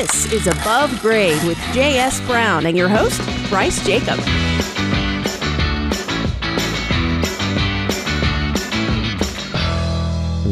[0.00, 2.22] This is Above Grade with J.S.
[2.22, 4.18] Brown and your host, Bryce Jacob.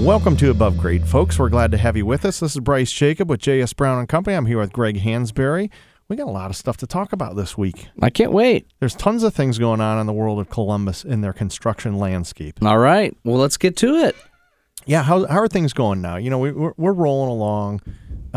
[0.04, 1.38] Welcome to Above Grade, folks.
[1.38, 2.40] We're glad to have you with us.
[2.40, 3.72] This is Bryce Jacob with J.S.
[3.72, 4.37] Brown and Company.
[4.37, 5.71] I'm here with Greg Hansberry.
[6.08, 7.88] We got a lot of stuff to talk about this week.
[8.03, 8.67] I can't wait.
[8.80, 12.62] There's tons of things going on in the world of Columbus in their construction landscape.
[12.62, 13.17] All right.
[13.24, 14.15] Well, let's get to it.
[14.85, 16.16] Yeah, how, how are things going now?
[16.16, 17.80] You know, we, we're, we're rolling along.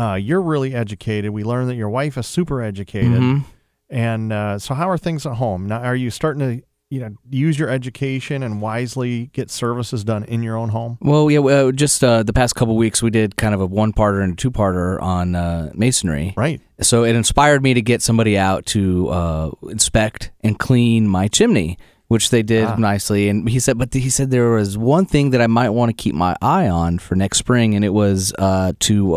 [0.02, 1.30] Uh, you're really educated.
[1.30, 3.20] We learned that your wife is super educated.
[3.20, 3.44] Mhm.
[3.90, 5.66] And uh, so, how are things at home?
[5.68, 10.24] Now, are you starting to, you know, use your education and wisely get services done
[10.24, 10.96] in your own home?
[11.02, 14.22] Well, yeah, well, just uh, the past couple weeks, we did kind of a one-parter
[14.24, 16.32] and a two-parter on uh, masonry.
[16.36, 16.60] Right.
[16.80, 21.76] So it inspired me to get somebody out to uh, inspect and clean my chimney,
[22.08, 22.76] which they did Ah.
[22.76, 23.28] nicely.
[23.28, 26.02] And he said, but he said there was one thing that I might want to
[26.02, 29.14] keep my eye on for next spring, and it was uh, to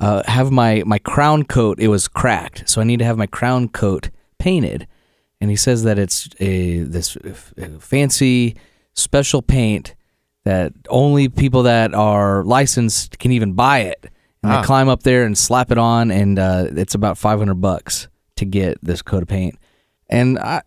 [0.00, 1.78] uh, uh, have my my crown coat.
[1.80, 4.86] It was cracked, so I need to have my crown coat painted.
[5.40, 8.56] And he says that it's a this f- fancy
[8.94, 9.94] special paint
[10.44, 14.06] that only people that are licensed can even buy it.
[14.42, 14.60] And Ah.
[14.60, 18.08] they climb up there and slap it on, and uh, it's about five hundred bucks
[18.36, 19.58] to get this coat of paint.
[20.08, 20.62] And I, I-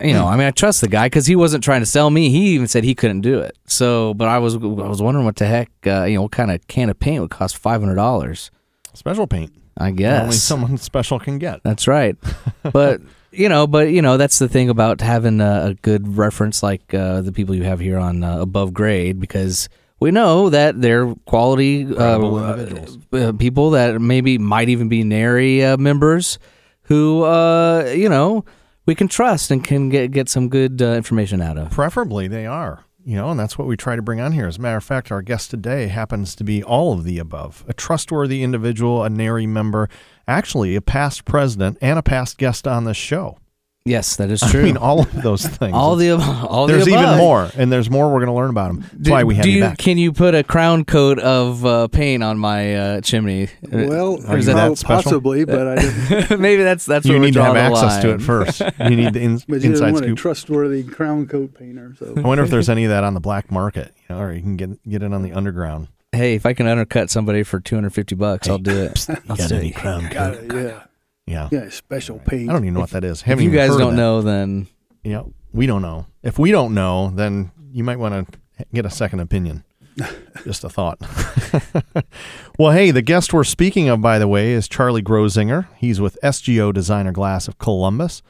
[0.00, 2.30] you know, I mean, I trust the guy because he wasn't trying to sell me.
[2.30, 3.56] He even said he couldn't do it.
[3.66, 6.50] So, but I was I was wondering what the heck, uh, you know, what kind
[6.50, 8.50] of can of paint would cost five hundred dollars.
[8.94, 9.52] Special paint.
[9.76, 10.22] I guess.
[10.22, 11.62] Only someone special can get.
[11.62, 12.16] that's right.
[12.62, 16.62] but you know, but you know, that's the thing about having a, a good reference
[16.62, 19.68] like uh, the people you have here on uh, above grade because
[20.00, 25.64] we know that they're quality uh, uh, uh, people that maybe might even be NARI
[25.64, 26.38] uh, members
[26.82, 28.44] who uh, you know
[28.86, 31.70] we can trust and can get get some good uh, information out of.
[31.70, 32.84] Preferably, they are.
[33.04, 34.48] You know, and that's what we try to bring on here.
[34.48, 37.64] As a matter of fact, our guest today happens to be all of the above
[37.68, 39.88] a trustworthy individual, a NARI member,
[40.26, 43.38] actually a past president, and a past guest on this show.
[43.86, 44.60] Yes, that is true.
[44.62, 45.72] I mean, all of those things.
[45.72, 47.04] all the ab- all there's the above.
[47.04, 48.80] even more, and there's more we're going to learn about them.
[48.80, 49.78] That's Do, why we have do you you, back.
[49.78, 53.48] Can you put a crown coat of uh, paint on my uh, chimney?
[53.70, 55.02] Well, Are you prob- that special?
[55.12, 56.40] possibly, but I didn't.
[56.40, 58.60] Maybe that's that's you where we need to draw have the access to it first.
[58.80, 60.18] You need the in, But you inside don't want a scoop.
[60.18, 61.94] trustworthy crown coat painter.
[61.98, 64.32] So I wonder if there's any of that on the black market, you know, or
[64.32, 65.88] you can get get it on the underground.
[66.12, 69.06] Hey, if I can undercut somebody for two hundred fifty bucks, I'll do it.
[69.28, 69.74] I'll got do any it.
[69.76, 70.44] crown coat?
[70.54, 70.82] yeah,
[71.26, 71.48] Yeah.
[71.50, 72.48] yeah, special paint.
[72.48, 73.20] I don't even know what that is.
[73.20, 74.68] If Haven't you guys don't know, then
[75.02, 76.06] you know, we don't know.
[76.22, 78.28] If we don't know, then you might want
[78.58, 79.64] to get a second opinion.
[80.44, 80.98] Just a thought.
[82.58, 85.66] well, hey, the guest we're speaking of, by the way, is Charlie Grozinger.
[85.76, 88.22] He's with SGO Designer Glass of Columbus,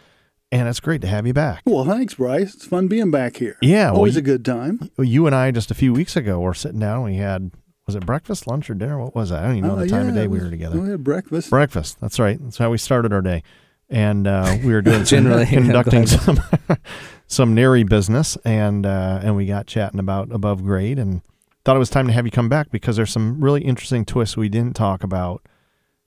[0.53, 1.63] and it's great to have you back.
[1.67, 2.55] Well, thanks, Bryce.
[2.55, 3.57] It's fun being back here.
[3.61, 4.91] Yeah, well, always you- a good time.
[4.99, 7.03] You and I just a few weeks ago were sitting down.
[7.03, 7.51] We had
[7.87, 8.99] was it breakfast, lunch, or dinner?
[8.99, 9.45] What was that?
[9.45, 10.81] I don't even know Oh, the time of yeah, day we were together.
[10.81, 11.51] We had breakfast.
[11.51, 11.99] Breakfast.
[12.01, 12.39] That's right.
[12.43, 13.43] That's how we started our day,
[13.89, 16.41] and uh, we were doing some- Generally, conducting some
[17.29, 21.23] some NARI business, and uh, and we got chatting about above grade, and
[21.65, 24.37] thought it was time to have you come back because there's some really interesting twists
[24.37, 25.43] we didn't talk about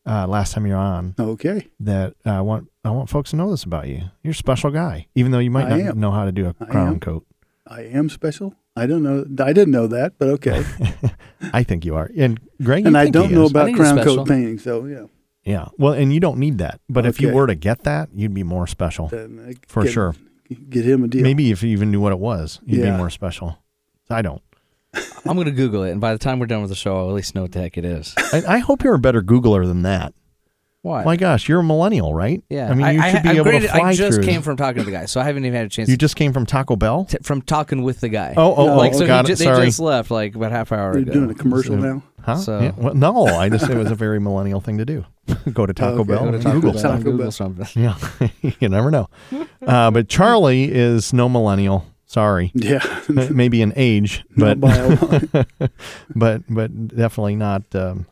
[0.06, 3.50] uh, last time you're on Okay, that uh, I want I want folks to know
[3.51, 4.03] this about you.
[4.23, 6.00] You're a special guy, even though you might I not am.
[6.01, 7.00] know how to do a I crown am.
[7.00, 7.25] coat.
[7.69, 8.56] I am special.
[8.75, 9.25] I don't know.
[9.46, 10.66] I didn't know that, but okay.
[11.53, 13.52] I think you are, and Greg, you and I think he don't know is.
[13.52, 15.06] About crown coat painting, so yeah.
[15.44, 18.34] Yeah, well, and you don't need that, but if you were to get that, you'd
[18.34, 20.16] be more special Then for get- sure.
[20.69, 21.22] Get him a deal.
[21.22, 23.59] Maybe if you even knew what it was, you'd be more special.
[24.09, 24.41] I don't.
[25.24, 27.13] I'm gonna Google it, and by the time we're done with the show, I'll at
[27.13, 28.16] least know what the heck it is.
[28.18, 30.13] I, I hope you're a better Googler than that.
[30.81, 31.03] Why?
[31.03, 32.41] My gosh, you're a millennial, right?
[32.50, 34.23] yeah, I mean, you should be I, able graded- to fly I just through.
[34.23, 36.16] came from talking to the guy, so I haven't even had a chance you just
[36.16, 37.03] came from Taco Bell.
[37.06, 38.34] to, from talking with the guy.
[38.38, 39.35] Oh, oh, No, oh, like so, got he it.
[39.38, 39.57] ju- Sorry.
[39.59, 41.12] they just left like about half hour You're ago.
[41.13, 42.03] doing a commercial So- now.
[42.22, 42.35] Huh?
[42.38, 45.03] so- Yeah, well, no, I just it was a very millennial thing to do.
[45.53, 46.03] Go to Taco Okay.
[46.13, 46.73] Bell Go to and Taco Google.
[46.73, 47.31] Bell Taco Google Bell.
[47.31, 47.68] something.
[47.75, 47.95] Yeah,
[48.62, 49.09] you never know.
[49.66, 51.85] Uh, but Charlie is no millennial.
[52.06, 52.79] Sorry, Yeah,
[53.31, 54.75] maybe in age, not but by
[55.44, 55.79] a
[56.16, 58.07] but but definitely not um,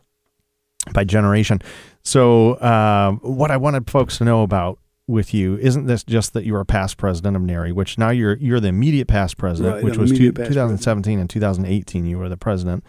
[0.92, 1.60] by generation.
[2.02, 4.78] So uh, what I wanted folks to know about
[5.08, 8.10] with you isn't this just that you are a past president of NARI, which now
[8.10, 12.06] you're you're the immediate past president, Right, which was two, immediate past 2017 and 2018.
[12.06, 12.84] You were the president,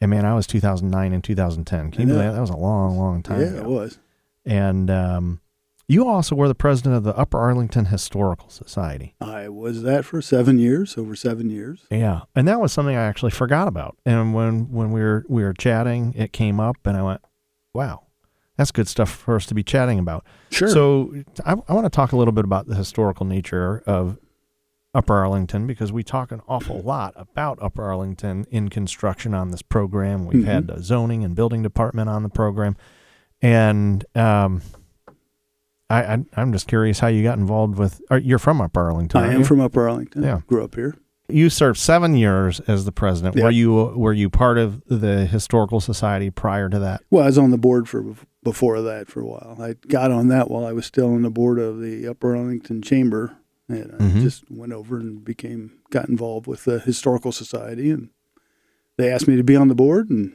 [0.00, 1.90] and man, I was 2009 and 2010.
[1.90, 2.32] Can you believe that?
[2.32, 3.58] That was a long, long time yeah, ago.
[3.58, 3.98] it was.
[4.44, 5.40] And um,
[5.88, 9.14] you also were the president of the Upper Arlington Historical Society.
[9.20, 11.84] I was that for seven years, over seven years.
[11.90, 13.96] Yeah, and that was something I actually forgot about.
[14.04, 17.20] And when when we were we were chatting, it came up, and I went,
[17.74, 18.04] "Wow,
[18.56, 20.68] that's good stuff for us to be chatting about." Sure.
[20.68, 21.14] So
[21.44, 24.18] I, I want to talk a little bit about the historical nature of
[24.94, 29.62] Upper Arlington because we talk an awful lot about Upper Arlington in construction on this
[29.62, 30.26] program.
[30.26, 30.46] We've Mhm.
[30.46, 32.76] had the zoning and building department on the program.
[33.40, 34.60] And um,
[35.90, 38.00] I, I I'm just curious how you got involved with.
[38.10, 39.20] Are, you're from Upper Arlington.
[39.22, 39.44] I am you?
[39.44, 40.22] from Upper Arlington.
[40.22, 40.40] Yeah.
[40.46, 40.94] Grew up here.
[41.28, 43.36] You served seven years as the president.
[43.36, 43.44] Yeah.
[43.44, 47.02] Were you were you part of the historical society prior to that?
[47.10, 48.04] Well, I was on the board for
[48.42, 49.56] before that for a while.
[49.60, 52.82] I got on that while I was still on the board of the Upper Arlington
[52.82, 53.36] Chamber,
[53.68, 54.20] and I Mhm.
[54.22, 58.08] just went over and became got involved with the historical society, and
[58.98, 60.32] they asked me to be on the board, and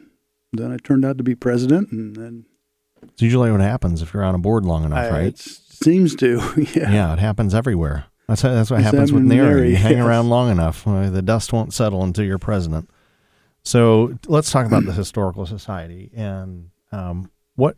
[0.53, 2.45] then I turned out to be president, and then
[3.03, 5.27] It's usually what happens if you're on a board long enough, I, right?
[5.27, 6.41] it seems to,
[6.73, 6.91] yeah.
[6.91, 8.05] Yeah, it happens everywhere.
[8.27, 9.23] That's that's what It's happens with.
[9.23, 10.05] NARI, You hang yes.
[10.05, 12.89] around long enough, uh, the dust won't settle until you're president.
[13.63, 17.77] So let's talk about the historical society and um, what.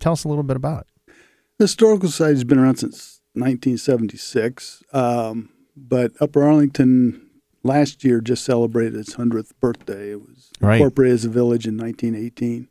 [0.00, 1.12] Tell us a little bit about it.
[1.58, 7.28] The Historical Society has been around since 1976, um, but Upper Arlington
[7.62, 10.10] last year just celebrated its 100th birthday.
[10.10, 10.76] It was Right.
[10.76, 12.68] incorporated as a village in 1918.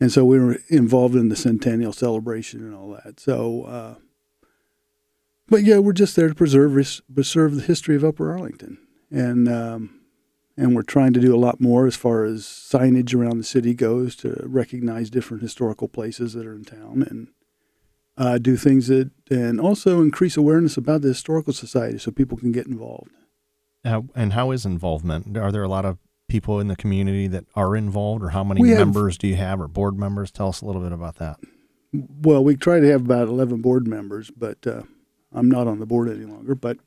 [0.00, 3.18] And so we were involved in the centennial celebration and all that.
[3.20, 3.94] So, uh,
[5.48, 6.72] but yeah, we're just there to preserve
[7.14, 8.78] preserve the history of Upper Arlington,
[9.10, 10.00] and um,
[10.56, 13.74] and we're trying to do a lot more as far as signage around the city
[13.74, 17.28] goes to recognize different historical places that are in town and
[18.16, 22.52] uh, do things that and also increase awareness about the historical society so people can
[22.52, 23.10] get involved.
[23.84, 25.36] Uh, and how is involvement?
[25.36, 28.62] Are there a lot of people in the community that are involved, or how many
[28.62, 30.30] We have- members do you have, or board members?
[30.30, 31.36] Tell us a little bit about that.
[31.92, 34.82] Well, we try to have about 11 board members, but uh,
[35.34, 36.54] I'm not on the board any longer.
[36.54, 36.78] But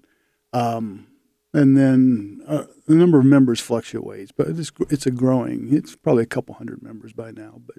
[0.53, 1.07] um,
[1.53, 5.67] and then uh, the number of members fluctuates, but it's it's a growing.
[5.73, 7.59] It's probably a couple hundred members by now.
[7.65, 7.77] But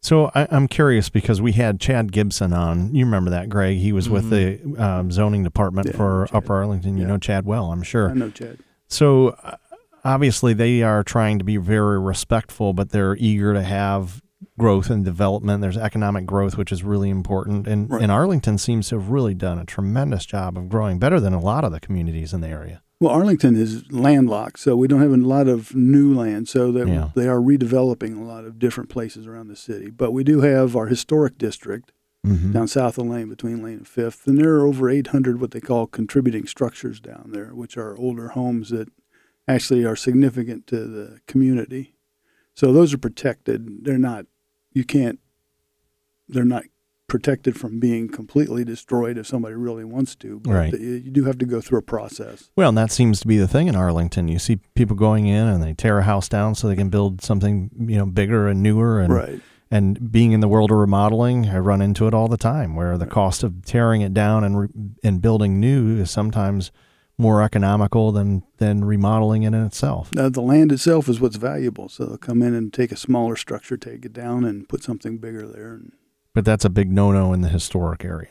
[0.00, 2.94] So I, I'm curious because we had Chad Gibson on.
[2.94, 3.78] You remember that, Greg?
[3.78, 6.36] He was with the um, zoning department Yeah, for Chad.
[6.36, 6.96] Upper Arlington.
[6.96, 7.08] You Yeah.
[7.08, 8.10] know Chad well, I'm sure.
[8.10, 8.58] I know Chad.
[8.88, 9.56] So uh,
[10.04, 14.22] obviously they are trying to be very respectful, but they're eager to have
[14.58, 15.62] growth and development.
[15.62, 17.66] There's economic growth, which is really important.
[17.66, 18.02] And, Right.
[18.02, 21.40] and Arlington seems to have really done a tremendous job of growing better than a
[21.40, 22.82] lot of the communities in the area.
[23.00, 26.48] Well, Arlington is landlocked, so we don't have a lot of new land.
[26.48, 27.10] So that Yeah.
[27.14, 29.90] they are redeveloping a lot of different places around the city.
[29.90, 31.92] But we do have our historic district
[32.26, 32.52] Mm-hmm.
[32.52, 35.60] down south of Lane between Lane and Fifth, and there are over 800 what they
[35.60, 38.88] call contributing structures down there, which are older homes that
[39.46, 41.94] actually are significant to the community.
[42.56, 43.84] So those are protected.
[43.84, 44.26] They're not.
[44.72, 45.20] You can't.
[46.28, 46.64] They're not
[47.06, 50.40] protected from being completely destroyed if somebody really wants to.
[50.40, 50.72] But Right.
[50.80, 52.50] you do have to go through a process.
[52.56, 54.26] Well, and that seems to be the thing in Arlington.
[54.26, 57.22] You see people going in and they tear a house down so they can build
[57.22, 59.40] something, you know, bigger and newer and right.
[59.70, 62.98] and being in the world of remodeling, I run into it all the time where
[62.98, 64.68] the cost of tearing it down and re-
[65.04, 66.72] and building new is sometimes
[67.18, 70.10] more economical than than remodeling it in itself.
[70.16, 71.88] Uh, the land itself is what's valuable.
[71.88, 75.18] So they'll come in and take a smaller structure, take it down, and put something
[75.18, 75.74] bigger there.
[75.74, 75.92] And
[76.34, 78.28] But that's a big no-no in the historic area.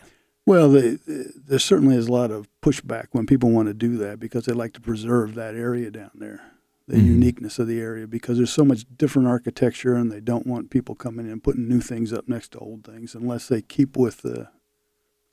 [0.47, 4.19] Well, they, there certainly is a lot of pushback when people want to do that
[4.19, 6.41] because they like to preserve that area down there,
[6.87, 7.05] the Mhm.
[7.05, 10.93] uniqueness of the area, because there's so much different architecture, and they don't want people
[10.93, 14.21] coming in and putting new things up next to old things unless they keep with
[14.21, 14.49] the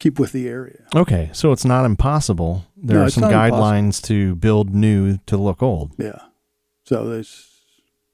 [0.03, 0.85] keep with the area.
[0.95, 2.67] Okay, so it's not impossible.
[2.77, 3.59] There No, are some not impossible.
[3.59, 5.93] guidelines to build new to look old.
[5.99, 6.19] Yeah.
[6.85, 7.49] So there's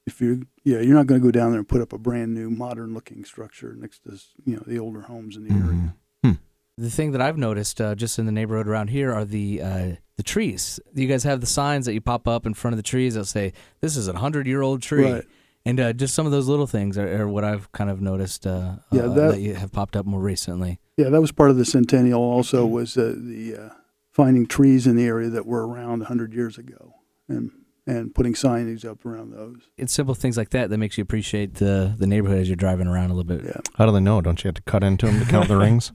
[0.05, 2.33] if you yeah you're not going to go down there and put up a brand
[2.33, 4.11] new modern looking structure next to
[4.45, 5.95] you know the older homes in the area.
[6.25, 6.37] Mhm.
[6.77, 9.87] The thing that I've noticed uh, just in the neighborhood around here are the uh,
[10.15, 10.79] the trees.
[10.95, 13.25] You guys have the signs that you pop up in front of the trees that
[13.25, 15.25] say this is a hundred year old tree, Right.
[15.65, 18.45] And uh, just some of those little things are, are what I've kind of noticed.
[18.47, 20.79] Uh, Yeah, uh, that- that you have popped up more recently.
[20.97, 22.21] Yeah, that was part of the centennial.
[22.21, 23.69] Also, was uh, the uh,
[24.11, 26.93] finding trees in the area that were around hundred years ago,
[27.27, 27.51] and
[27.87, 29.57] and putting signage up around those.
[29.77, 32.87] It's simple things like that that makes you appreciate the the neighborhood as you're driving
[32.87, 33.43] around a little bit.
[33.45, 34.21] Yeah, How do they know?
[34.21, 35.91] Don't you have to cut into them to count the rings?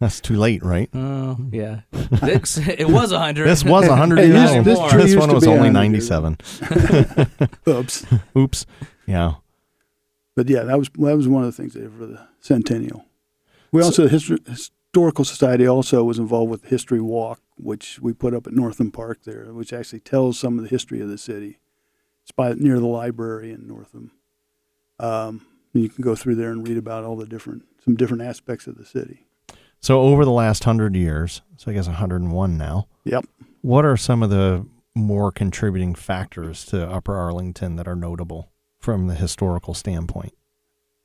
[0.00, 0.88] That's too late, right?
[0.94, 3.46] Oh yeah, This- it was a hundred.
[3.48, 4.90] This was 100 Hey, years this- old.
[4.92, 6.38] this This, one was only 97.
[7.68, 8.06] Oops.
[8.36, 8.66] Oops.
[9.06, 9.34] Yeah.
[10.36, 13.06] But yeah, that was that was one of the things they did for the centennial.
[13.72, 18.12] We also the Histor- historical society also was involved with the history walk, which we
[18.12, 21.18] put up at Northam Park there, which actually tells some of the history of the
[21.18, 21.58] city.
[22.22, 24.12] It's by near the library in Northam.
[25.00, 28.22] Um, and you can go through there and read about all the different some different
[28.22, 29.26] aspects of the city.
[29.80, 33.26] So over the last 100 years, so I guess 101 now, Yep.
[33.62, 39.06] what are some of the more contributing factors to Upper Arlington that are notable from
[39.06, 40.32] the historical standpoint?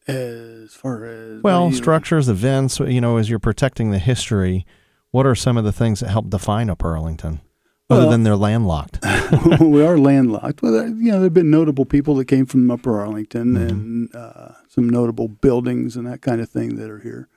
[0.08, 4.66] As far as Well, structures, events, you know, as you're protecting the history,
[5.12, 7.42] what are some of the things that help define Upper Arlington?
[7.90, 9.00] other Well- than they're landlocked.
[9.60, 10.64] we are landlocked.
[10.64, 13.70] Well, there, you know, there have been notable people that came from Upper Arlington Mhm.
[13.70, 17.28] and uh, some notable buildings and that kind of thing that are here.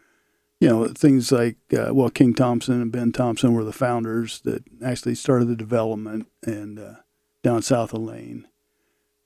[0.60, 4.64] You know, things like, uh, well, King Thompson and Ben Thompson were the founders that
[4.82, 6.94] actually started the development and uh,
[7.42, 8.48] down south of Lane.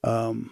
[0.02, 0.50] Um,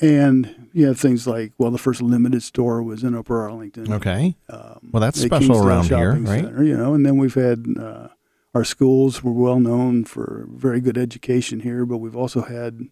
[0.00, 3.92] and you have things like, well, the first limited store was in Upper Arlington.
[3.92, 4.36] Okay.
[4.50, 6.44] Um, Well, that's special around here, right?
[6.44, 8.08] Center, you know, and then we've had uh,
[8.54, 12.88] our schools were well known for very good education here, but we've also had,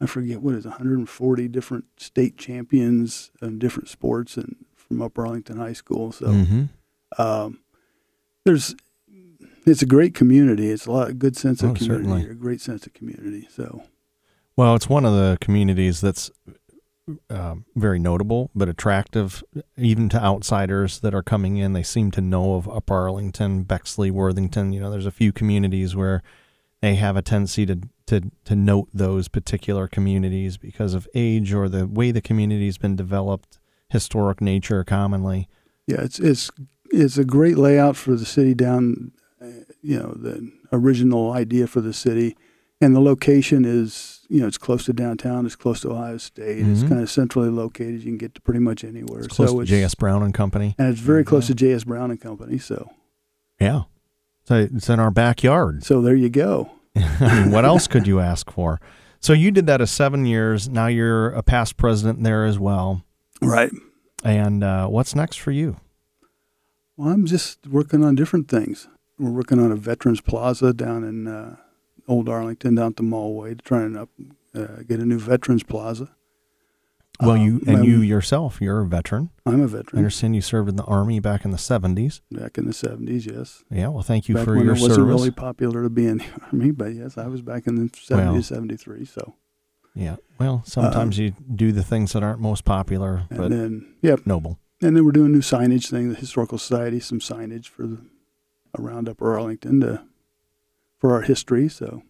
[0.00, 4.56] I forget what is 140 different state champions in different sports and
[4.86, 6.12] from Upper Arlington High School.
[6.12, 6.64] So hmm
[7.18, 7.60] um,
[8.44, 8.74] there's,
[9.64, 10.70] it's a great community.
[10.70, 12.20] It's a lot of good sense of Oh, community certainly.
[12.22, 13.48] here, great sense of community.
[13.50, 13.82] So
[14.56, 16.30] Well, it's one of the communities that's
[17.30, 19.42] um, very notable, but attractive
[19.76, 21.72] even to outsiders that are coming in.
[21.72, 24.72] They seem to know of Upper Arlington, Bexley, Worthington.
[24.72, 26.22] You know, there's a few communities where
[26.82, 31.68] they have a tendency to to to note those particular communities because of age or
[31.68, 33.58] the way the community's been developed,
[33.96, 35.48] historic nature commonly.
[35.86, 36.50] Yeah, it's it's
[36.90, 39.12] it's a great layout for the city down,
[39.42, 39.46] uh,
[39.82, 42.36] you know, the original idea for the city,
[42.80, 46.58] and the location is you know it's close to downtown, it's close to Ohio State,
[46.66, 46.88] it's Mhm.
[46.88, 48.00] kind of centrally located.
[48.04, 49.20] You can get to pretty much anywhere.
[49.20, 49.94] It's close so to it's J.S.
[49.94, 50.74] Brown and Company.
[50.78, 51.84] and it's very close to J.S.
[51.84, 52.58] Brown and Company.
[52.58, 52.90] So
[53.60, 53.82] Yeah.
[54.44, 55.82] So it's in our backyard.
[55.84, 56.70] so there you go.
[56.96, 58.80] I mean, what else could you ask for?
[59.20, 60.68] So you did that as seven years.
[60.68, 63.02] Now you're a past president there as well.
[63.42, 63.70] Right.
[64.24, 65.76] And uh, what's next for you?
[66.96, 68.88] Well, I'm just working on different things.
[69.18, 71.56] We're working on a Veterans Plaza down in uh,
[72.08, 74.08] Old Arlington, down at the Mallway, to try and up,
[74.54, 76.10] uh, get a new Veterans Plaza.
[77.20, 79.30] Well, Um, you and I'm- you yourself, you're a veteran.
[79.46, 79.98] I'm a veteran.
[79.98, 82.20] understand you served in the army back in the 70s.
[82.30, 83.64] back in the 70s, yes.
[83.70, 86.24] Yeah, well, thank you back for your it wasn't really popular to be in the
[86.52, 88.42] army, but yes, I was back in the 70 Well.
[88.42, 89.06] 73.
[89.06, 89.34] So,
[89.96, 94.20] yeah, well, sometimes you do the things that aren't most popular, and but then, yep.
[94.26, 94.58] noble.
[94.82, 97.98] And then we're doing new signage thing, the Historical Society, some signage for the,
[98.78, 100.02] around Upper Arlington to,
[100.98, 101.68] for our history.
[101.70, 102.02] So,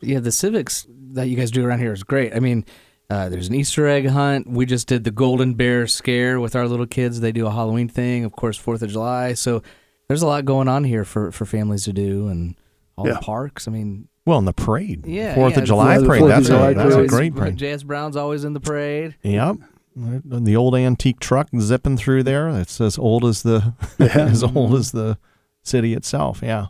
[0.00, 2.34] Yeah, the civics that you guys do around here is great.
[2.34, 2.64] I mean,
[3.10, 4.48] uh, there's an Easter egg hunt.
[4.48, 7.20] We just did the Golden Bear Scare with our little kids.
[7.20, 9.34] They do a Halloween thing, of course, Fourth of July.
[9.34, 9.62] So
[10.08, 12.56] there's a lot going on here for, for families to do, and
[12.96, 13.14] all Yeah.
[13.14, 13.68] the parks.
[13.68, 16.20] I mean, Well, in the parade, yeah, Fourth yeah, of July Yeah, the parade.
[16.20, 17.10] Fourth of That's July a that's a parade.
[17.10, 17.56] great parade.
[17.56, 17.82] J.S.
[17.82, 19.16] Brown's always in the parade.
[19.22, 19.56] Yep.
[19.96, 22.48] The old antique truck zipping through there.
[22.48, 24.06] It's as old as the Yeah.
[24.28, 25.18] as old as the
[25.62, 26.40] city itself.
[26.42, 26.66] Yeah.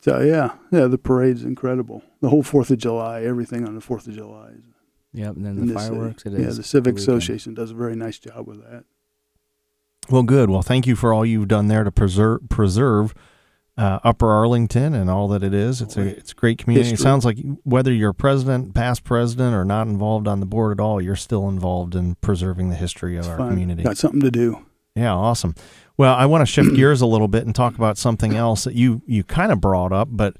[0.00, 2.02] so yeah, yeah, the parade's incredible.
[2.22, 4.50] The whole 4th of July, everything on the 4th of July.
[4.56, 4.62] Is
[5.12, 5.94] Yep, and then the this city.
[5.96, 6.24] fireworks.
[6.24, 7.00] It yeah, the Civic the.
[7.02, 8.84] Association does a very nice job with that.
[10.08, 10.50] Well, good.
[10.50, 13.12] Well, thank you for all you've done there to preserve preserve
[13.80, 15.80] uh, Upper Arlington and all that it is.
[15.80, 16.90] It's a it's a great community.
[16.92, 20.82] It sounds like whether you're president, past president, or not involved on the board at
[20.82, 23.50] all, you're still involved in preserving the history of It's our fun.
[23.50, 23.82] community.
[23.82, 24.66] Got something to do.
[24.94, 25.54] Yeah, awesome.
[25.96, 28.74] Well, I want to shift gears a little bit and talk about something else that
[28.74, 30.36] you you kind of brought up, but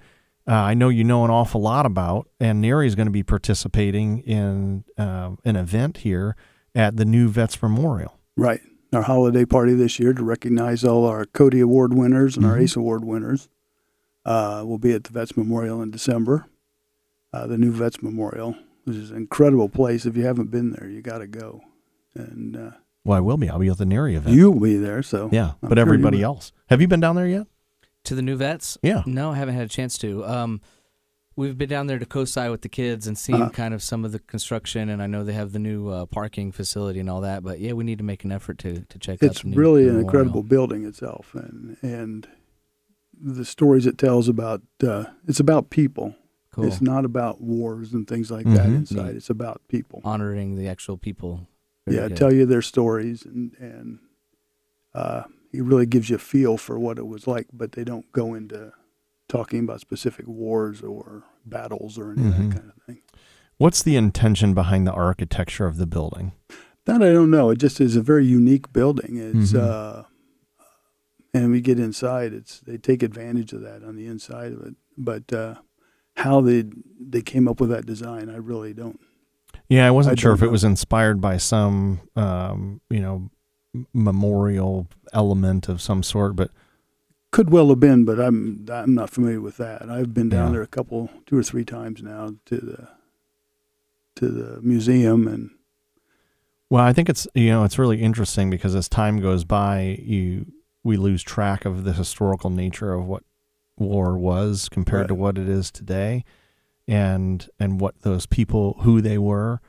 [0.46, 2.28] uh, I know you know an awful lot about.
[2.40, 6.36] And NARI is going to be participating in uh, an event here
[6.74, 8.18] at the new Vets Memorial.
[8.36, 8.60] Right.
[8.92, 12.62] Our holiday party this year to recognize all our CotY Award winners and our Mhm.
[12.62, 13.48] ACE Award winners.
[14.24, 16.46] Uh, will be at the Vets Memorial in December.
[17.32, 18.54] Uh, the new Vets Memorial,
[18.84, 20.04] which is an incredible place.
[20.04, 21.62] If you haven't been there, you got to go.
[22.14, 22.70] And uh,
[23.04, 23.48] Well, I will be.
[23.48, 24.34] I'll be at the NARI event.
[24.36, 25.02] you'll be there.
[25.02, 26.52] So yeah, I'm but sure everybody else.
[26.68, 27.46] Have you been down there yet?
[28.04, 28.76] To the new vets?
[28.82, 29.02] Yeah.
[29.06, 30.24] No, I haven't had a chance to.
[30.26, 30.60] Um,
[31.40, 33.50] we've been down there to COSI with the kids and seen Uh-huh.
[33.50, 36.52] kind of some of the construction, and I know they have the new uh, parking
[36.52, 37.42] facility and all that.
[37.42, 39.30] But yeah, we need to make an effort to to check it out.
[39.32, 42.28] it's new really an incredible building itself, and and
[43.22, 46.14] the stories it tells about uh, it's about people.
[46.52, 46.64] Cool.
[46.66, 48.74] It's not about wars and things like that Mhm.
[48.78, 49.06] inside.
[49.06, 49.16] Neat.
[49.16, 50.00] It's about people.
[50.04, 51.46] honoring the actual people.
[51.86, 52.16] Very yeah, good.
[52.16, 53.98] tell you their stories and and
[54.94, 58.10] uh, he really gives you a feel for what it was like, but they don't
[58.12, 58.72] go into
[59.30, 62.50] talking about specific wars or battles or any of Mhm.
[62.50, 62.98] that kind of thing.
[63.58, 66.32] What's the intention behind the architecture of the building?
[66.86, 67.50] That I don't know.
[67.50, 69.16] It just is a very unique building.
[69.16, 69.60] It's Mhm.
[69.60, 70.02] uh,
[71.32, 72.32] and we get inside.
[72.32, 75.54] It's they take advantage of that on the inside of it, but uh,
[76.16, 76.64] how they
[76.98, 78.98] they came up with that design, I really don't.
[79.68, 83.30] Yeah, I wasn't I sure if it was inspired by some, um, you know,
[83.92, 86.50] memorial element of some sort, but
[87.32, 89.88] Could well have been, but I'm I'm not familiar with that.
[89.88, 90.52] I've been down Yeah.
[90.54, 92.88] there a couple, two or three times now to the
[94.16, 95.50] to the museum, and
[96.68, 100.46] Well, I think it's you know it's really interesting because as time goes by, you
[100.82, 103.22] we lose track of the historical nature of what
[103.76, 106.24] war was compared to what it is today,
[106.88, 109.60] and and what those people who they were,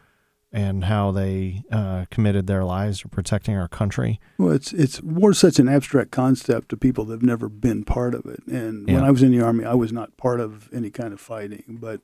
[0.53, 4.19] and how they uh, committed their lives to protecting our country.
[4.37, 8.25] Well, it's it's war's such an abstract concept to people that've never been part of
[8.25, 8.45] it.
[8.47, 11.21] And when I was in the army, I was not part of any kind of
[11.21, 12.01] fighting, but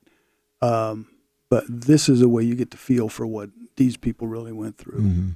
[0.62, 1.08] um,
[1.50, 4.78] but this is a way you get to feel for what these people really went
[4.78, 5.00] through.
[5.00, 5.28] Mm-hmm.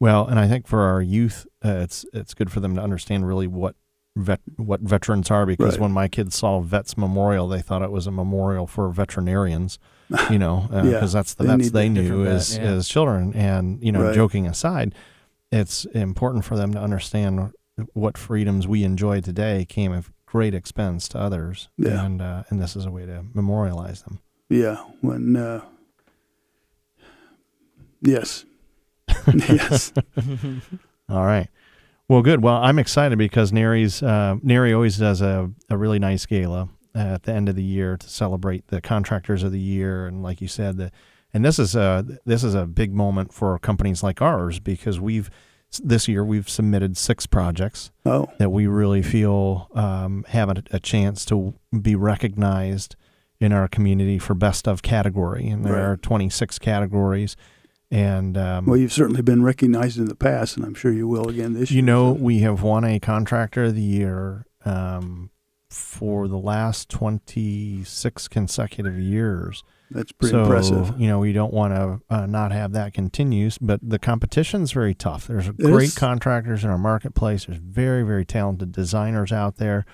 [0.00, 3.26] Well, and I think for our youth, uh, it's it's good for them to understand
[3.26, 3.76] really what
[4.16, 5.80] vet what veterans are because Right.
[5.80, 9.78] when my kids saw Vets Memorial, they thought it was a memorial for veterinarians.
[10.30, 12.62] You know, because Yeah, that's the they vets they knew different vet, as yeah.
[12.64, 13.32] as children.
[13.34, 14.14] And you know, Right.
[14.14, 14.94] joking aside,
[15.50, 17.52] it's important for them to understand
[17.94, 21.70] what freedoms we enjoy today came at great expense to others.
[21.78, 22.04] Yeah.
[22.04, 24.18] and uh, and this is a way to memorialize them.
[24.50, 25.62] Yeah, when uh,
[28.02, 28.44] yes,
[29.48, 29.92] yes,
[31.08, 31.48] All right.
[32.12, 32.42] Well, good.
[32.42, 37.22] Well, I'm excited because NARI's uh, Nary always does a, a really nice gala at
[37.22, 40.46] the end of the year to celebrate the contractors of the year, and like you
[40.46, 40.92] said, the
[41.32, 45.30] and this is a this is a big moment for companies like ours because we've
[45.82, 50.80] this year we've submitted six projects oh, that we really feel um, have a, a
[50.80, 52.94] chance to be recognized
[53.40, 55.80] in our community for best of category, and there Right.
[55.80, 57.36] are 26 categories.
[57.92, 61.28] And um, well, you've certainly been recognized in the past, and I'm sure you will
[61.28, 61.76] again this year.
[61.76, 65.30] You know, so- we have won a contractor of the year um,
[65.68, 69.62] for the last 26 consecutive years.
[69.90, 70.98] that's pretty so, impressive.
[70.98, 74.94] you know, we don't want to uh, not have that continues, but the competition's very
[74.94, 75.26] tough.
[75.26, 75.94] There's great is.
[75.94, 77.44] contractors in our marketplace.
[77.44, 79.84] There's very, very talented designers out there.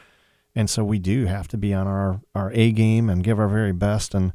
[0.55, 3.49] And so we do have to be on our, our A game and give our
[3.49, 4.15] very best.
[4.15, 4.33] And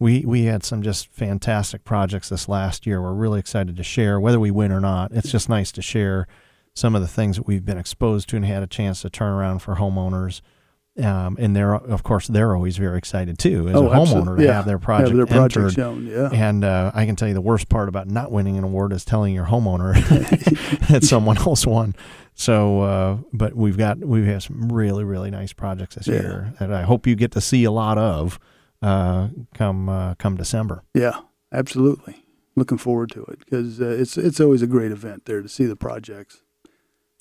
[0.00, 3.00] we, we had some just fantastic projects this last year.
[3.00, 5.12] We're really excited to share, whether we win or not.
[5.12, 6.26] It's just nice to share
[6.74, 9.32] some of the things that we've been exposed to and had a chance to turn
[9.32, 10.40] around for homeowners.
[11.02, 14.36] Um, and they're, of course, they're always very excited too, as Oh, a homeowner, absolutely.
[14.38, 14.52] to Yeah.
[14.54, 15.74] have their project have their project entered.
[15.74, 16.06] shown.
[16.06, 18.92] Yeah, And uh, I can tell you the worst part about not winning an award
[18.92, 19.94] is telling your homeowner
[20.88, 21.94] that someone else won.
[22.36, 26.14] So, uh, but we've got we've had some really really nice projects this Yeah.
[26.20, 28.38] year that I hope you get to see a lot of
[28.84, 30.82] uh, come uh, come December.
[30.94, 31.20] yeah,
[31.52, 32.24] absolutely.
[32.56, 35.64] Looking forward to it because uh, it's it's always a great event there to see
[35.64, 36.42] the projects.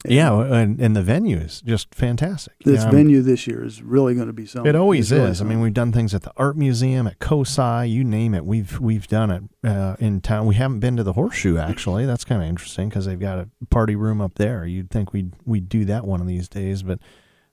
[0.05, 2.53] And Yeah, and, and the venue is just fantastic.
[2.65, 4.69] this Yeah, I'm- venue this year is really going to be something.
[4.69, 5.41] It always really is.
[5.41, 8.45] I mean, we've done things at the art museum, at COSI, you name it.
[8.45, 10.45] We've we've done it uh, in town.
[10.45, 12.05] We haven't been to the Horseshoe actually.
[12.05, 14.65] That's kind of interesting because they've got a party room up there.
[14.65, 16.99] You'd think we'd we'd do that one of these days, but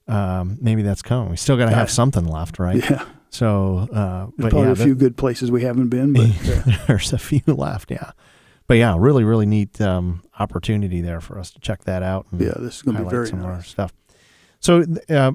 [0.07, 1.29] um, maybe that's coming.
[1.29, 2.75] We still got to have something left, right?
[2.91, 6.29] yeah, So, uh, there's but probably yeah, a few good places we haven't been, but
[6.67, 7.89] uh, there's a few left.
[7.89, 8.11] Yeah,
[8.67, 12.27] but yeah, really really neat um, opportunity there for us to check that out.
[12.31, 13.67] And, yeah, this is going to be very some nice.
[13.67, 13.93] stuff.
[14.59, 15.31] So uh,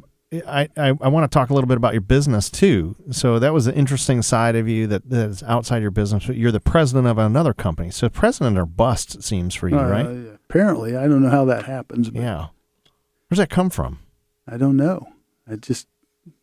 [0.47, 2.97] I, I, I want to talk a little bit about your business too.
[3.11, 6.27] So that was an interesting side of you that, that is outside your business.
[6.27, 7.91] But you're the president of another company.
[7.91, 10.07] So president or bust it seems for you, Uh, right?
[10.49, 12.47] Apparently, I don't know how that happens, but Yeah.
[13.29, 14.01] Where's that come from?
[14.47, 15.09] I don't know.
[15.51, 15.87] I just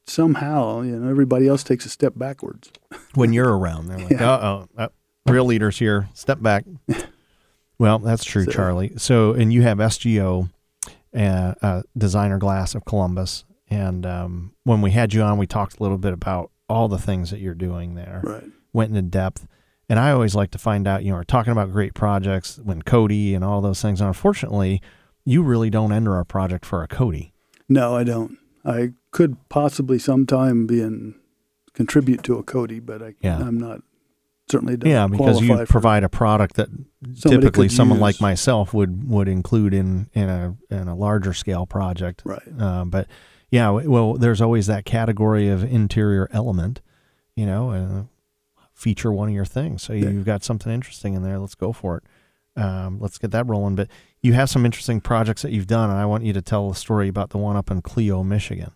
[0.05, 2.71] somehow, you know, everybody else takes a step backwards.
[3.15, 4.31] When you're around, they're like, Yeah.
[4.31, 4.87] uh oh,
[5.31, 6.09] real leaders here.
[6.13, 6.65] Step back.
[7.79, 8.93] well, that's true, So- Charlie.
[8.97, 10.49] So, and you have SGO,
[11.15, 13.45] uh, uh, Designer Glass of Columbus.
[13.69, 16.97] And um, when we had you on, we talked a little bit about all the
[16.99, 18.21] things that you're doing there.
[18.23, 18.43] Right.
[18.71, 19.47] went into depth.
[19.89, 22.81] And I always like to find out, you know, we're talking about great projects when
[22.81, 23.99] CotY and all those things.
[23.99, 24.81] And unfortunately,
[25.25, 27.31] you really don't enter a project for a CotY.
[27.67, 28.37] No, I don't.
[28.65, 31.15] I could possibly sometime be in
[31.73, 33.39] contribute to a CotY, but I, Yeah.
[33.39, 33.81] I'm not
[34.51, 36.67] certainly don't Yeah, because you provide a product that
[37.21, 38.01] typically someone use.
[38.01, 42.21] like myself would would include in in a in a larger scale project.
[42.25, 42.41] right.
[42.59, 43.07] Uh, but
[43.49, 46.81] yeah, well, there's always that category of interior element,
[47.35, 48.07] you know, and
[48.73, 49.83] feature one of your things.
[49.83, 50.09] So Yeah.
[50.09, 51.37] you've got something interesting in there.
[51.39, 52.03] Let's go for it.
[52.61, 53.75] Um, let's get that rolling.
[53.75, 53.87] But
[54.21, 56.75] you have some interesting projects that you've done, and I want you to tell the
[56.75, 58.71] story about the one up in Clio, Michigan,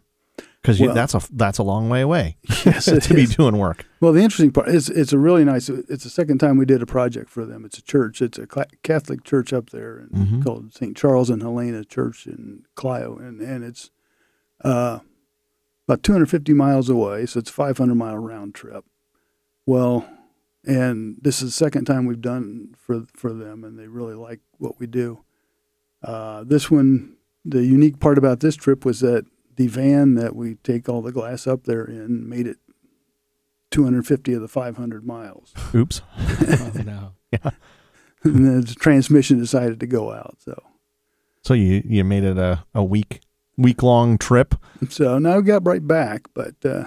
[0.67, 3.35] because Well- that's a that's a long way away Yes, to be is.
[3.35, 3.85] doing work.
[4.01, 5.69] Well, the interesting part is it's a really nice.
[5.69, 7.63] It's the second time we did a project for them.
[7.65, 8.21] It's a church.
[8.21, 8.45] It's a
[8.83, 10.43] Catholic church up there and Mhm.
[10.43, 10.95] called St.
[10.97, 13.89] Charles and Helena Church in Clio, and and it's
[14.63, 14.99] uh,
[15.87, 18.83] about 250 miles away, so it's a 500 mile round trip.
[19.65, 20.05] Well,
[20.65, 24.41] and this is the second time we've done for for them, and they really like
[24.57, 25.19] what we do.
[26.03, 29.25] Uh, this one, the unique part about this trip was that
[29.57, 32.57] the van that we take all the glass up there in made it
[33.71, 35.53] 250 of the 500 miles.
[35.75, 36.01] Oops.
[36.17, 37.11] oh, no.
[38.23, 40.37] and then the transmission decided to go out.
[40.39, 40.63] So
[41.43, 43.21] So you you made it a, a week
[43.57, 44.55] week long trip.
[44.89, 46.85] So now we got right back, but uh,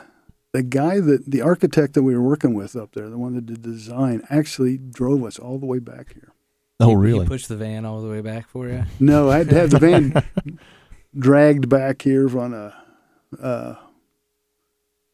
[0.53, 3.47] the guy that the architect that we were working with up there, the one that
[3.47, 6.33] did the design, actually drove us all the way back here.
[6.79, 7.25] Oh, really?
[7.25, 8.85] He pushed the van all the way back for you.
[8.99, 10.15] No, I had to have the van
[11.19, 12.75] dragged back here on a
[13.41, 13.75] uh,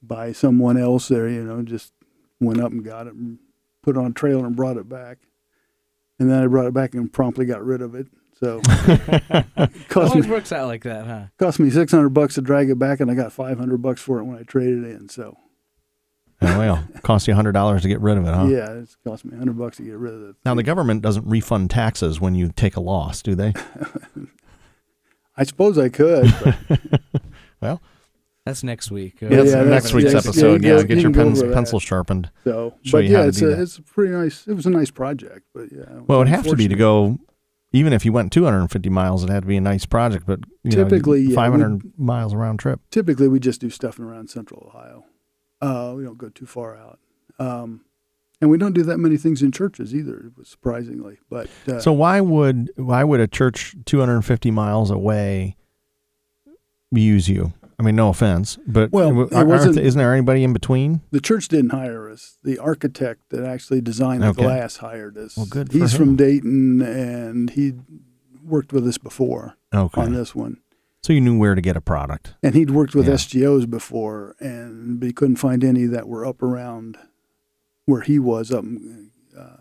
[0.03, 1.29] by someone else there.
[1.29, 1.93] You know, just
[2.41, 3.39] went up and got it, and
[3.83, 5.19] put it on a trailer and brought it back,
[6.19, 8.07] and then I brought it back and promptly got rid of it.
[8.39, 11.25] So it It cost always me works out like that, huh?
[11.39, 14.01] cost me six hundred bucks to drag it back, and I got five hundred bucks
[14.03, 15.09] for it when I traded it in.
[15.09, 15.39] So
[16.43, 18.45] Oh, well, cost you hundred dollars to get rid of it, huh?
[18.45, 20.37] yeah, it's cost me hundred bucks to get rid of it.
[20.45, 23.55] Now the government doesn't refund taxes when you take a loss, do they?
[25.37, 26.33] I suppose I could.
[27.61, 27.81] But
[28.45, 29.23] That's next week.
[29.23, 30.63] Uh, Yeah, that's yeah, next that's- week's yeah, episode.
[30.63, 32.31] yeah, Yeah, you get your pens, pencil sharpened.
[32.45, 33.63] so, Show but you how yeah, to it's do a that.
[33.63, 34.47] it's a pretty nice.
[34.47, 35.85] It was a nice project, but yeah.
[36.07, 37.19] Well, it'd have to be to go.
[37.73, 40.27] Even if you went 250 miles, it had to be a nice project.
[40.27, 42.81] But you Typically, know, 500 miles round trip.
[42.93, 45.05] typically we just do stuff around central ohio
[45.61, 47.01] uh, we don't go too far out
[47.41, 47.81] um,
[48.41, 52.21] and we don't do that many things in churches either surprisingly but uh, So why
[52.21, 55.57] would why would a church 250 miles away
[56.91, 57.53] use you?
[57.79, 61.03] I mean, no offense, but Well, isn't there anybody in between?
[61.11, 64.43] the church didn't hire us the architect that actually designed the Okay.
[64.45, 65.99] glass hired us Well, good he's him.
[65.99, 67.75] from dayton and he
[68.43, 70.59] worked with us before Okay, on this one
[71.03, 72.35] so you knew where to get a product.
[72.43, 73.15] and he'd worked with Yeah.
[73.15, 76.97] sgos before and but he couldn't find any that were up around
[77.87, 78.65] where he was up
[79.37, 79.57] uh,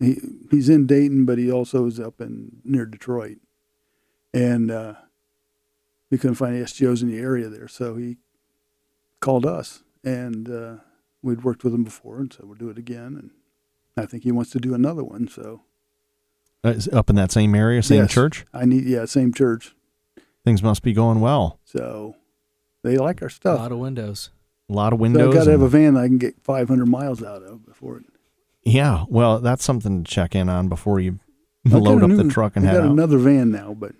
[0.00, 0.16] he,
[0.50, 3.38] he's in dayton but he also is up in near detroit
[4.34, 4.94] and uh,
[6.10, 8.16] we couldn't find any sgos in the area there so he
[9.20, 10.76] called us and uh,
[11.22, 13.30] we'd worked with him before and so we'll do it again and
[13.96, 15.62] i think he wants to do another one so
[16.64, 18.12] Uh, is- up in that same area, same Yes.
[18.12, 18.44] church.
[18.52, 19.72] i need yeah same church
[20.44, 21.58] Things must be going well.
[21.64, 22.14] so
[22.84, 23.54] they like our stuff.
[23.54, 24.30] A stuff lot of windows.
[24.68, 25.28] A lot of So windows.
[25.28, 27.98] I've got to have a van that I can get 500 miles out of before
[27.98, 28.04] it.
[28.64, 31.20] yeah, well, that's something to check in on before you
[31.64, 32.92] I've load a up the truck and I've head got out.
[32.92, 33.92] another van now, but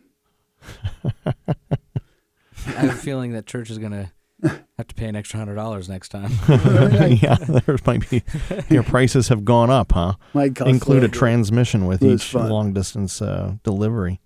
[2.66, 5.88] I have a feeling that church is gonna have to pay an extra hundred dollars
[5.88, 6.30] next time.
[6.48, 8.22] yeah, there might be.
[8.68, 10.14] Your prices have gone up, huh?
[10.34, 12.50] might cost include a little transmission with each fun.
[12.50, 14.20] long distance uh, delivery.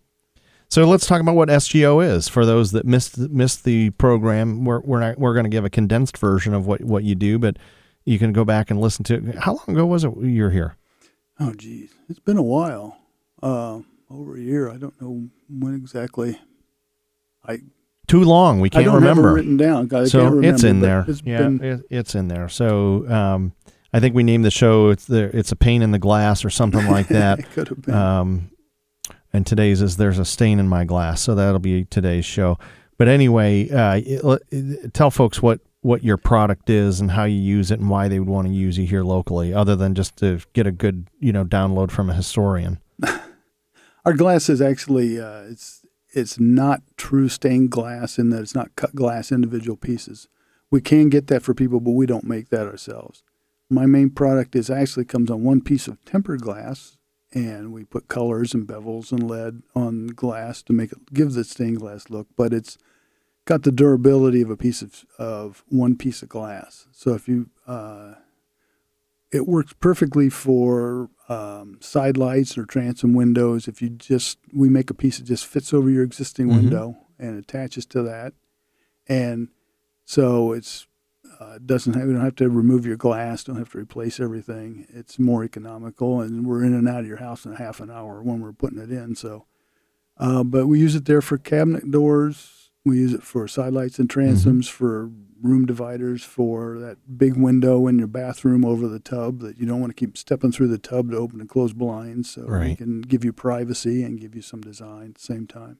[0.71, 4.65] So let's talk about what SGO is for those that missed missed the program.
[4.65, 7.41] We're we're not, we're going to give a condensed version of what what you do,
[7.41, 7.57] but
[8.05, 9.15] you can go back and listen to.
[9.15, 9.39] it.
[9.41, 10.77] How long ago was it you were here?
[11.41, 12.99] Oh, geez, it's been a while.
[13.43, 13.81] Uh,
[14.11, 14.71] over a year.
[14.71, 16.39] I don't know when exactly.
[17.45, 17.61] I
[18.07, 18.61] Too long.
[18.61, 19.31] We can't remember.
[19.31, 19.89] it written down.
[19.93, 21.05] I so remember, it's in there.
[21.09, 22.49] It's yeah, been, it's in there.
[22.49, 23.55] So um,
[23.93, 24.91] I think we named the show.
[24.91, 27.41] It's the it's a pain in the glass or something like that.
[27.41, 27.95] it could have been.
[27.95, 28.51] Um,
[29.33, 32.59] and today's is there's a stain in my glass, so that'll be today's show.
[32.99, 37.39] But anyway, uh, it- it- tell folks what what your product is and how you
[37.41, 40.15] use it and why they would want to use you here locally, other than just
[40.19, 42.79] to get a good you know download from a historian.
[44.05, 48.75] Our glass is actually uh, it's it's not true stained glass in that it's not
[48.77, 50.29] cut glass individual pieces.
[50.71, 53.23] We can get that for people, but we don't make that ourselves.
[53.69, 56.97] My main product is actually comes on one piece of tempered glass,
[57.33, 61.45] and we put colors and bevels and lead on glass to make it give the
[61.45, 62.27] stained glass look.
[62.37, 62.77] But it's
[63.45, 66.87] got the durability of a piece of of one piece of glass.
[66.93, 68.15] So if you uh,
[69.33, 73.69] it works perfectly for um, side lights or transom windows.
[73.69, 76.55] If you just, we make a piece that just fits over your existing Mhm.
[76.57, 78.33] window and attaches to that,
[79.09, 79.47] and
[80.05, 80.89] so it's
[81.41, 84.87] uh, doesn't have, you don't have to remove your glass, don't have to replace everything.
[84.91, 88.23] It's more economical, and we're in and out of your house in half an hour
[88.23, 89.17] when we're putting it in.
[89.17, 89.47] So,
[90.19, 92.71] uh, but we use it there for cabinet doors.
[92.85, 95.11] We use it for side lights and transoms, for
[95.43, 99.81] room dividers, for that big window in your bathroom over the tub that you don't
[99.81, 102.31] want to keep stepping through the tub to open and close blinds.
[102.31, 105.79] So we can give you privacy and give you some design at the same time.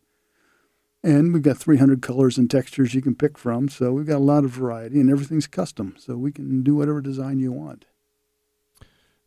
[1.03, 3.69] And we've got 300 colors and textures you can pick from.
[3.69, 5.95] So we've got a lot of variety and everything's custom.
[5.99, 7.87] So we can do whatever design you want.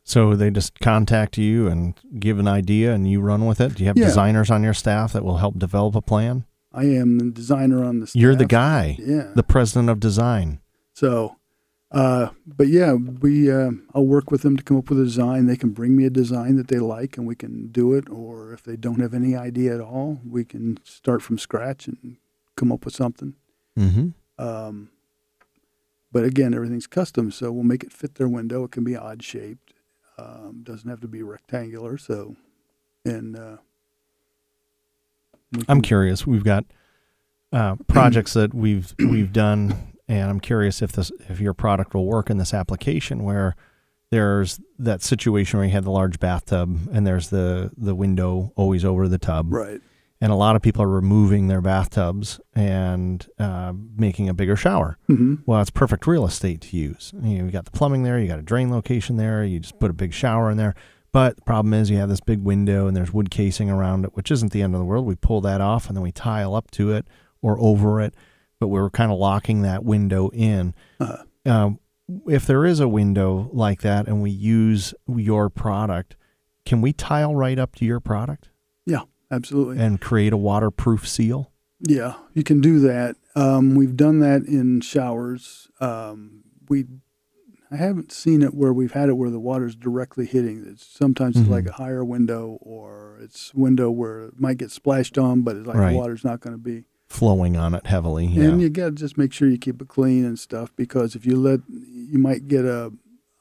[0.04, 3.76] So they just contact you and give an idea, and you run with it.
[3.76, 4.06] Do you have Yeah.
[4.06, 6.44] designers on your staff that will help develop a plan?
[6.74, 8.22] I am the designer on the staff.
[8.22, 9.32] You're the guy, Yeah.
[9.34, 10.60] the president of design.
[10.94, 11.38] So,
[11.94, 15.46] uh, but yeah, we uh, I'll work with them to come up with a design.
[15.46, 18.10] They can bring me a design that they like, and we can do it.
[18.10, 22.18] Or if they don't have any idea at all, we can start from scratch and
[22.56, 23.36] come up with something.
[23.78, 24.10] Mm-hmm.
[24.44, 24.90] Um,
[26.12, 28.64] but again, everything's custom, so we'll make it fit their window.
[28.64, 29.74] It can be odd shaped.
[30.18, 31.98] Um, doesn't have to be rectangular.
[31.98, 32.36] So,
[33.04, 33.58] and uh,
[35.68, 36.26] I'm curious.
[36.28, 36.66] We've got
[37.52, 42.06] uh, projects that we've we've done, and I'm curious if this if your product will
[42.06, 43.56] work in this application where
[44.12, 48.86] there's that situation where you have the large bathtub and there's the the window always
[48.86, 49.82] over the tub, Right.
[50.22, 54.98] and a lot of people are removing their bathtubs and uh, making a bigger shower.
[55.08, 57.12] hmm Well, it's perfect real estate to use.
[57.24, 59.80] You know, you got the plumbing there, you got a drain location there, you just
[59.80, 60.76] put a big shower in there.
[61.12, 64.12] But the problem is you have this big window and there's wood casing around it,
[64.16, 65.06] which isn't the end of the world.
[65.06, 67.06] We pull that off and then we tile up to it
[67.42, 68.14] or over it,
[68.64, 70.74] but we were kind of locking that window in.
[70.98, 71.80] Uh, Um,
[72.28, 76.16] if there is a window like that and we use your product,
[76.66, 78.48] can we tile right up to your product
[78.86, 79.80] Yeah, absolutely.
[79.84, 81.52] and create a waterproof seal?
[81.82, 83.18] Yeah, you can do that.
[83.36, 85.68] Um, we've done that in showers.
[85.82, 86.86] Um, we,
[87.70, 90.64] I haven't seen it where we've had it where the water's directly hitting.
[90.66, 91.52] It's sometimes it's Mhm.
[91.52, 95.68] like a higher window, or it's window where it might get splashed on, but it's
[95.68, 95.92] like Right.
[95.92, 96.86] the water's not going to be.
[97.08, 98.26] Flowing on it heavily.
[98.26, 98.46] Yeah.
[98.46, 101.26] And you got to just make sure you keep it clean and stuff because if
[101.26, 102.92] you let, you might get a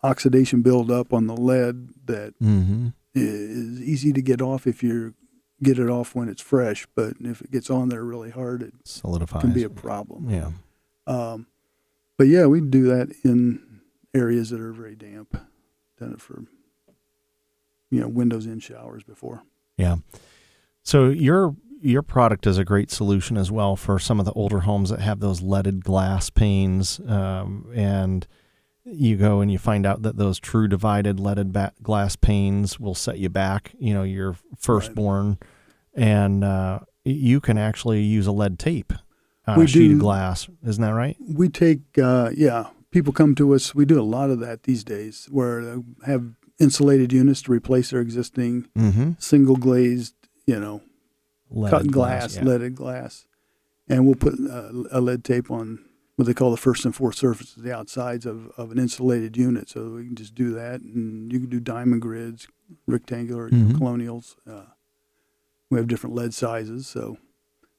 [0.03, 2.88] oxidation build up on the lead that mm-hmm.
[3.14, 5.14] is easy to get off if you
[5.62, 6.87] get it off when it's fresh.
[6.94, 9.40] But if it gets on there really hard, it Solidifies.
[9.40, 10.29] can be a problem.
[10.29, 10.51] yeah.
[11.07, 11.46] Um,
[12.18, 13.81] but yeah, we do that in
[14.14, 15.37] areas that are very damp.
[15.98, 16.44] Done it for
[17.90, 19.42] you know windows in showers before.
[19.77, 19.96] Yeah.
[20.83, 24.61] So your your product is a great solution as well for some of the older
[24.61, 28.27] homes that have those leaded glass panes, um, and
[28.85, 32.95] you go and you find out that those true divided leaded ba- glass panes will
[32.95, 33.73] set you back.
[33.79, 35.38] You know, your firstborn,
[35.95, 38.92] and uh, you can actually use a lead tape
[39.47, 40.49] on We a sheet of glass.
[40.66, 41.16] Isn't that right?
[41.21, 43.75] We take uh, yeah, people come to us.
[43.75, 47.90] We do a lot of that these days, where they have insulated units to replace
[47.90, 49.12] their existing Mm-hmm.
[49.18, 50.14] single glazed,
[50.47, 50.81] you know,
[51.68, 52.44] cut glass, yeah.
[52.44, 53.26] leaded glass,
[53.88, 55.84] and we'll put uh, a lead tape on
[56.16, 59.68] what they call the first and fourth surfaces, the outsides of, of an insulated unit.
[59.70, 62.46] So we can just do that, and you can do diamond grids,
[62.86, 63.78] rectangular, you know, Mhm.
[63.78, 64.36] colonials.
[64.46, 64.66] Uh,
[65.70, 67.16] we have different lead sizes, so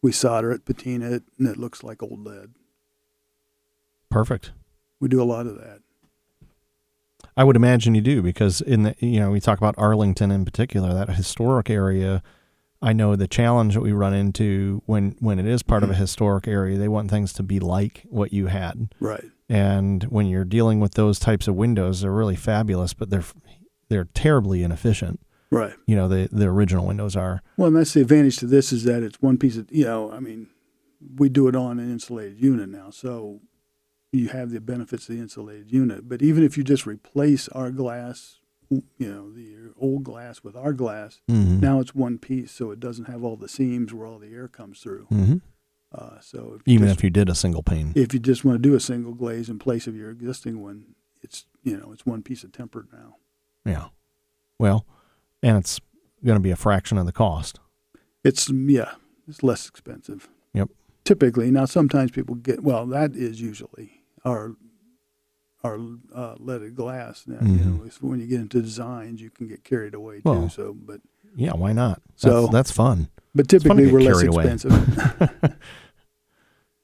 [0.01, 2.49] we solder it, patina it, and it looks like old lead.
[4.09, 4.51] Perfect.
[4.99, 5.79] We do a lot of that.
[7.35, 10.45] I would imagine you do because in the you know we talk about Arlington in
[10.45, 12.21] particular that historic area.
[12.83, 15.93] I know the challenge that we run into when when it is part of a
[15.93, 15.97] mm.
[15.97, 18.93] historic area, they want things to be like what you had.
[18.99, 19.23] Right.
[19.47, 23.23] And when you're dealing with those types of windows, they're really fabulous, but they're
[23.87, 25.21] they're terribly inefficient.
[25.49, 25.73] Right.
[25.87, 27.41] You know, the the original windows are.
[27.55, 30.11] Well, and that's the advantage to this is that it's one piece of, you know,
[30.11, 30.49] I mean,
[31.15, 32.89] we do it on an insulated unit now.
[32.89, 33.39] So
[34.11, 36.09] you have the benefits of the insulated unit.
[36.09, 40.73] But even if you just replace our glass, you know, the old glass with our
[40.73, 41.59] glass, Mm-hmm.
[41.59, 42.51] now it's one piece.
[42.51, 45.05] So it doesn't have all the seams where all the air comes through.
[45.05, 45.35] hmm
[45.93, 47.91] Uh, so if Even just, if you did a single pane.
[47.95, 50.95] if you just want to do a single glaze in place of your existing one,
[51.21, 53.15] it's, you know, it's one piece of tempered now.
[53.65, 53.87] Yeah.
[54.59, 54.85] Well,
[55.41, 55.79] and it's
[56.25, 57.59] going to be a fraction of the cost.
[58.23, 58.93] It's yeah,
[59.27, 60.29] it's less expensive.
[60.53, 60.69] Yep.
[61.03, 62.85] Typically, now sometimes people get well.
[62.87, 64.55] That is usually our
[65.63, 65.79] our
[66.13, 67.23] uh, leaded glass.
[67.27, 67.65] Now, you Mhm.
[67.65, 70.21] know, when you get into designs, you can get carried away too.
[70.25, 71.01] Well, so, but
[71.35, 72.01] Yeah, why not?
[72.15, 74.71] So- that's, that's fun but typically we're less expensive.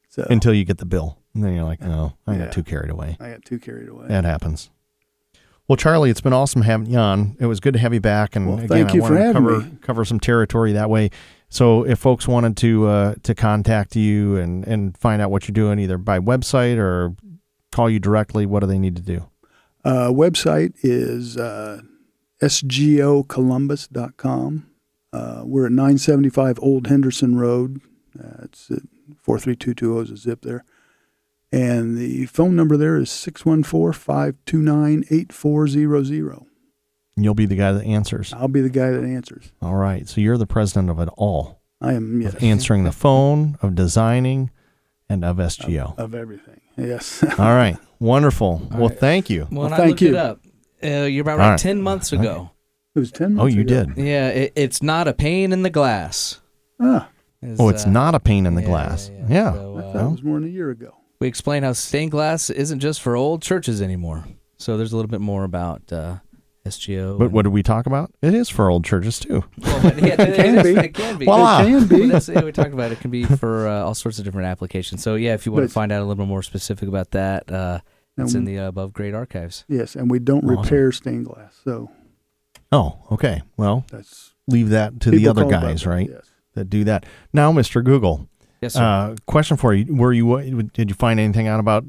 [0.09, 1.17] so until you get the bill.
[1.35, 2.45] And then you're like, oh, I Yeah.
[2.45, 3.17] got too carried away.
[3.19, 4.07] I got too carried away.
[4.07, 4.71] That happens.
[5.67, 7.37] Well, Charlie, it's been awesome having you on.
[7.39, 9.17] It was good to have you back, and Well, again, thank I you for to
[9.19, 9.77] having cover me.
[9.81, 11.11] cover some territory that way.
[11.49, 15.53] So, if folks wanted to uh, to contact you and and find out what you're
[15.53, 17.13] doing, either by website or
[17.79, 19.29] call you directly, what do they need to do?
[19.85, 21.79] Uh, website is uh,
[22.41, 24.69] sgocolumbus.com.
[25.13, 27.79] Uh, we're at 975 Old Henderson Road.
[28.19, 28.81] Uh, it's at
[29.23, 30.65] 43220 is a zip there.
[31.53, 36.45] And the phone number there is 614 529 8400.
[37.15, 38.33] You'll be the guy that answers.
[38.33, 39.53] I'll be the guy that answers.
[39.61, 40.05] All right.
[40.07, 43.73] So you're the president of it all, I am, yes, of answering the phone, of
[43.73, 44.51] designing,
[45.07, 45.97] and of SGO.
[45.97, 46.58] of everything.
[46.79, 47.23] Yes.
[47.39, 47.77] All right.
[47.99, 48.61] Wonderful.
[48.71, 48.99] All well, right.
[48.99, 49.47] thank you.
[49.51, 50.09] Well, Well, and I thank looked you.
[50.09, 50.39] it up.
[50.83, 51.59] Uh, you're about All right, right.
[51.59, 52.21] 10 months Okay.
[52.21, 52.51] ago.
[52.95, 53.85] it was 10 Oh, you ago.
[53.85, 53.97] did.
[53.97, 56.39] Yeah, it, it's not a pain in the glass.
[56.79, 57.09] Ah,
[57.41, 59.11] Is, Oh, it's uh, not a pain in the yeah, glass.
[59.13, 59.53] yeah, Yeah.
[59.53, 60.95] So, uh, thought it was more than a year ago.
[61.19, 64.25] we explain how stained glass isn't just for old churches anymore.
[64.57, 66.17] So there's a little bit more about uh,
[66.65, 67.17] SGO.
[67.17, 68.11] But what did we talk about?
[68.21, 69.43] It is for old churches too.
[69.57, 70.75] Well, yeah, it, can is- be.
[70.75, 71.25] it can be.
[71.25, 71.61] Voila.
[71.61, 72.05] It can Well, be.
[72.07, 72.99] that's, yeah, we talked about it.
[72.99, 75.01] It can be for uh, all sorts of different applications.
[75.01, 77.11] So yeah, if you want But- to find out a little bit more specific about
[77.11, 77.79] that, uh,
[78.17, 79.63] it's in the uh, above grade archives.
[79.69, 80.61] Yes, and we don't Awesome.
[80.61, 81.57] repair stained glass.
[81.63, 81.89] So
[82.71, 83.41] Oh, okay.
[83.55, 86.09] Well, that's leave that to the other call about guys, that, right?
[86.11, 86.29] Yes.
[86.55, 87.05] That do that.
[87.31, 87.83] Now, Mr.
[87.83, 88.27] Google,
[88.61, 88.83] Yes, sir.
[88.83, 91.85] Uh, question for you: Were you did you find anything out about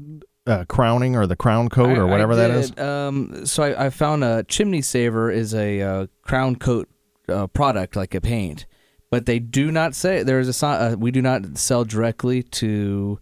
[0.47, 2.77] uh, crowning or the crown coat or I- I whatever that is?
[2.77, 6.89] Um, so I, I found a chimney saver is a uh, crown coat
[7.29, 8.65] uh, product like a paint,
[9.09, 13.19] but they do not say there is a uh, we do not sell directly to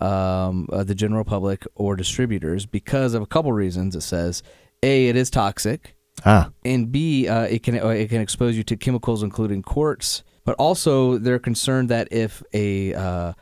[0.00, 3.94] um, uh, the general public or distributors because of a couple reasons.
[3.94, 4.42] It says
[4.82, 8.62] a it is toxic, Ah, and b uh, it can uh, it can expose you
[8.64, 10.22] to chemicals including quartz.
[10.44, 13.32] But also they're concerned that if a uh,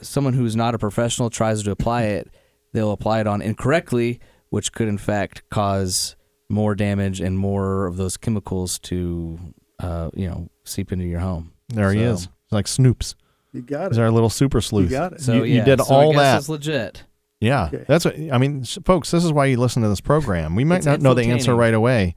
[0.00, 2.30] someone who's not a professional tries to apply it,
[2.72, 6.16] they'll apply it on incorrectly, which could in fact cause
[6.48, 9.38] more damage and more of those chemicals to
[9.80, 11.52] uh, you know seep into your home.
[11.68, 13.14] there he So- is, like Snoops.
[13.52, 13.88] You got it.
[13.92, 14.02] He's it.
[14.02, 14.90] our little super sleuth.
[14.90, 15.20] got it.
[15.22, 16.36] So you, you yeah, did so I all guess that.
[16.38, 17.04] It's legit.
[17.40, 17.84] Yeah, Okay.
[17.86, 19.10] that's what I mean, folks.
[19.10, 20.54] This is why you listen to this program.
[20.56, 22.14] We might not know the answer right away,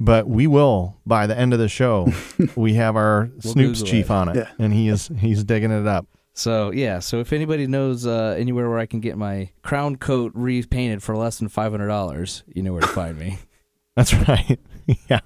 [0.00, 2.12] but we will by the end of the show.
[2.56, 4.10] we have our We'll Snoops Google chief it.
[4.10, 4.48] on it, Yeah.
[4.58, 6.06] and he is he's digging it up.
[6.36, 10.32] So yeah, so if anybody knows uh, anywhere where I can get my crown coat
[10.34, 13.38] repainted for less than five hundred dollars, you know where to find me.
[13.96, 14.58] That's right.
[15.08, 15.20] yeah,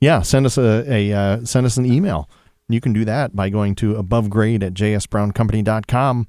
[0.00, 0.22] yeah.
[0.22, 2.30] Send us a, a uh, send us an email.
[2.70, 6.26] You can do that by going to abovegrade at jsbrowncompany.com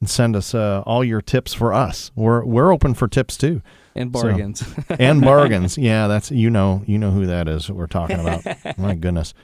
[0.00, 2.12] and send us uh, all your tips for us.
[2.14, 3.62] We're we're open for tips too.
[3.96, 4.64] And So- bargains.
[4.90, 5.76] and bargains.
[5.76, 8.44] Yeah, that's you know you know who that is we're talking about.
[8.78, 9.34] My goodness.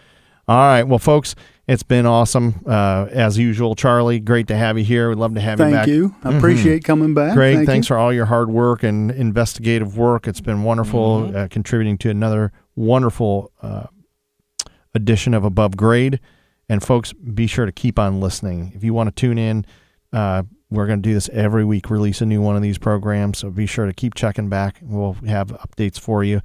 [0.48, 1.34] All right, well, folks,
[1.68, 3.74] it's been awesome uh, as usual.
[3.76, 5.08] Charlie, great to have you here.
[5.08, 5.74] We'd love to have you back.
[5.84, 6.14] Thank you.
[6.24, 6.38] I Mhm.
[6.38, 7.34] appreciate coming back.
[7.34, 7.94] Greg, Thank thanks you.
[7.94, 10.26] for all your hard work and investigative work.
[10.26, 11.36] It's been wonderful Mhm.
[11.36, 13.84] uh, contributing to another wonderful uh,
[14.94, 16.18] edition of Above Grade.
[16.68, 18.72] And folks, be sure to keep on listening.
[18.74, 19.64] If you want to tune in,
[20.12, 23.38] uh, we're going to do this every week, release a new one of these programs.
[23.38, 24.80] So be sure to keep checking back.
[24.82, 26.40] We'll have updates for you.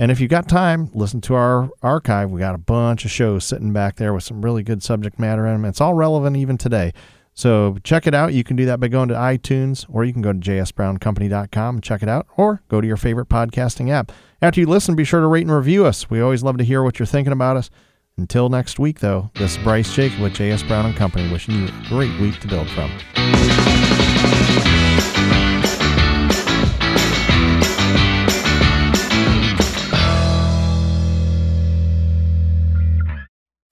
[0.00, 2.30] And if you've got time, listen to our archive.
[2.30, 5.46] We got a bunch of shows sitting back there with some really good subject matter
[5.46, 5.66] in them.
[5.66, 6.94] It's all relevant even today.
[7.34, 8.32] So check it out.
[8.32, 11.84] You can do that by going to iTunes or you can go to jsbrowncompany.com and
[11.84, 14.10] check it out or go to your favorite podcasting app.
[14.40, 16.08] After you listen, be sure to rate and review us.
[16.08, 17.68] We always love to hear what you're thinking about us.
[18.16, 21.66] Until next week, though, this is Bryce Jacob with JS Brown and Company wishing you
[21.66, 22.90] a great week to build from.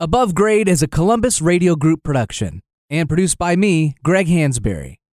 [0.01, 4.98] Above Grade is a Columbus Radio Group production and produced by me, Greg Hansberry.